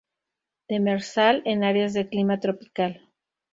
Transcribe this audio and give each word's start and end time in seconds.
Demersal, 0.67 1.43
en 1.45 1.63
áreas 1.63 1.93
de 1.93 2.09
clima 2.09 2.39
tropical. 2.39 3.07